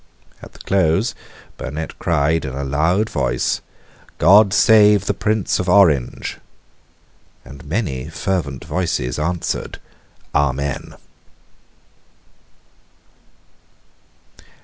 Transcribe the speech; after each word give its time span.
At 0.41 0.53
the 0.53 0.57
close 0.61 1.13
Burnet 1.57 1.99
cried 1.99 2.43
in 2.43 2.55
a 2.55 2.63
loud 2.63 3.07
voice, 3.07 3.61
"God 4.17 4.51
save 4.51 5.05
the 5.05 5.13
Prince 5.13 5.59
of 5.59 5.69
Orange!" 5.69 6.39
and 7.45 7.63
many 7.65 8.09
fervent 8.09 8.65
voices 8.65 9.19
answered, 9.19 9.79
"Amen." 10.33 10.95